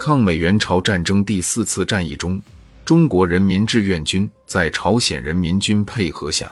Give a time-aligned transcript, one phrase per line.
[0.00, 2.40] 抗美援朝战争第四次战役中，
[2.86, 6.50] 中国人民志愿军在朝鲜人民军配合下，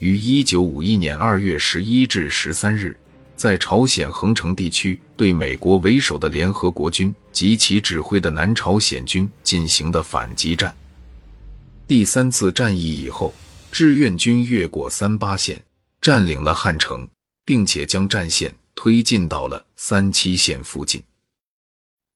[0.00, 2.94] 于一九五一年二月十一至十三日，
[3.34, 10.70] 在朝鲜横城地区对美国为首的联合国军及其指挥的南朝鲜军进行的反击战。
[11.88, 13.32] 第三次战役以后，
[13.72, 15.58] 志愿军越过三八线，
[16.02, 17.08] 占领了汉城，
[17.46, 21.02] 并且将战线推进到了三七线附近。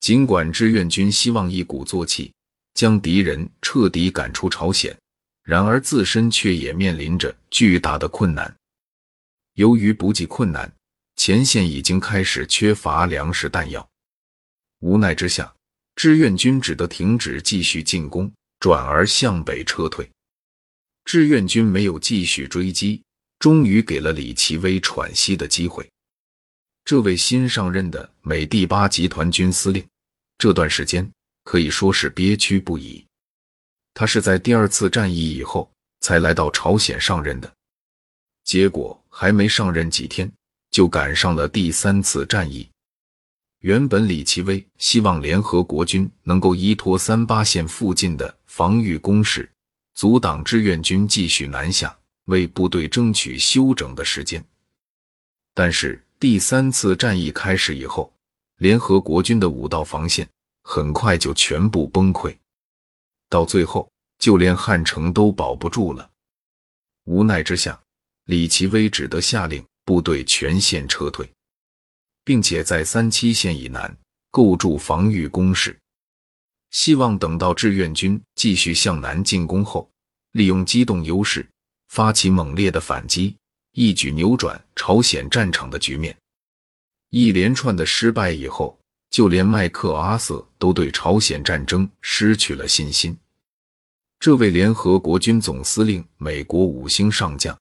[0.04, 2.30] 尽管志愿军希望一鼓作气
[2.74, 4.94] 将敌人彻底赶出朝鲜，
[5.42, 8.54] 然而自身却也面临着巨大的困难。
[9.54, 10.70] 由于补给困难，
[11.16, 13.88] 前线已经开始缺乏粮食弹药。
[14.80, 15.50] 无奈之下，
[15.96, 18.30] 志愿军只得停止继续进攻，
[18.60, 20.06] 转而向北撤退。
[21.06, 23.02] 志愿军没有继续追击，
[23.38, 25.88] 终于给了李奇微喘息的机会。
[26.84, 29.82] 这位新上任的美第八集团军司令。
[30.38, 31.09] 这段时间
[31.45, 33.05] 可以说是憋屈不已。
[33.95, 37.53] 他是在第二次战役以后才来到朝鲜上任的，
[38.45, 40.31] 结果还没上任几天，
[40.70, 42.69] 就赶上了第三次战役。
[43.61, 49.51] 原本李奇微希望联合国军能够依托三八线附近的防御工事，
[49.95, 54.45] 阻挡志愿军继续南下，为部队争取休整的时间。
[55.55, 58.12] 但是第三次战役开始以后，
[58.58, 60.28] 联合国军的五道防线
[60.65, 62.37] 很快就全部崩溃，
[63.29, 66.11] 到最后就连汉城都保不住了。
[67.05, 67.81] 无奈之下，
[68.25, 71.31] 李奇微只得下令部队全线撤退，
[72.25, 73.95] 并且在三七线以南
[74.31, 75.79] 构筑防御工事，
[76.70, 79.89] 希望等到志愿军继续向南进攻后，
[80.33, 81.47] 利用机动优势
[81.89, 83.37] 发起猛烈的反击，
[83.73, 86.17] 一举扭转朝鲜战场的局面。
[87.11, 88.77] 一连串的失败以后，
[89.15, 93.17] 就连麦克阿瑟都对朝鲜战争失去了信心。
[94.19, 97.57] 这位联合国军总司令、美国五星上将，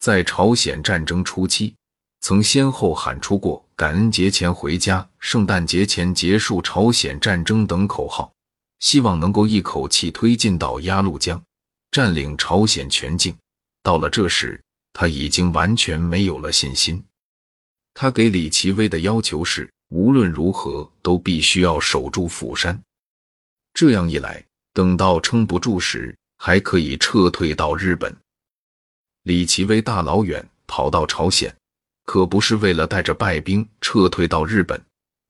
[0.00, 1.74] 在朝鲜战争初期，
[2.20, 8.30] 曾先后喊出过“感恩节前回家”“圣诞节前结束朝鲜战争”等口号，
[8.80, 11.42] 希望能够一口气推进到鸭绿江，
[11.90, 13.34] 占领朝鲜全境。
[13.82, 14.60] 到了这时，
[14.92, 17.02] 他已经完全没有了信心。
[17.94, 22.80] 他给李奇微的要求是，无论如何都必须要守住釜山。
[23.74, 28.14] 这样一来，等到撑不住时，还可以撤退到日本。
[29.22, 31.54] 李奇微大老远跑到朝鲜，
[32.04, 34.80] 可不是为了带着败兵撤退到日本，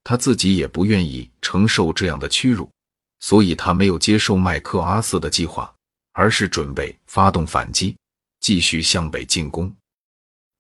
[0.05, 2.71] 他自己也不愿意承受这样的屈辱，
[3.21, 5.73] 所以他没有接受麦克阿瑟的计划，
[6.13, 7.97] 而是准备发动反击，
[8.41, 9.75] 继续向北进攻。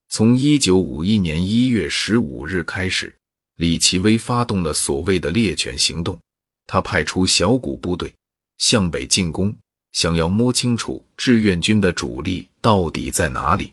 [0.08, 3.14] 从一九五一年一月十五日开始，
[3.58, 6.18] 李奇微发动了所谓的猎犬行动。
[6.66, 8.12] 他派出小股部队
[8.58, 9.56] 向北进攻，
[9.92, 13.72] 想要摸清楚志愿军的主力到底在哪里。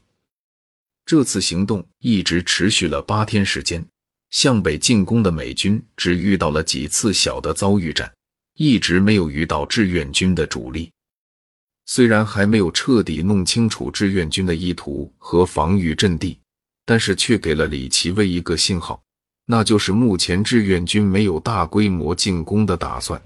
[1.05, 3.85] 这次行动一直持续了八天时间。
[4.31, 8.11] 向北进攻的美军只遇到了几次小的遭遇战，
[8.55, 10.91] 一直没有遇到志愿军的主力。
[11.85, 16.37] 虽然还没有彻底弄清楚志愿军的意图和防御阵地，
[16.85, 19.01] 但是却给了李奇微一个信号，
[19.45, 23.21] 那就是目前志愿军没有大规模进攻的打算。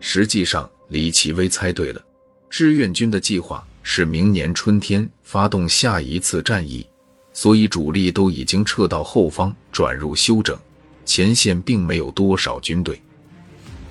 [0.00, 2.04] 实际上，李奇微猜对了，
[2.50, 6.86] 志愿军的计划是明年春天发动下一次战役，
[7.32, 10.58] 所以主力都已经撤到后方转入休整，
[11.04, 13.00] 前线并没有多少军队。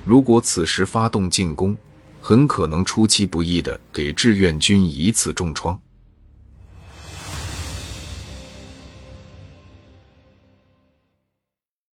[0.05, 1.75] 如果此时发动进攻，
[2.19, 5.79] 很可能出其不意的给志愿军一次重创。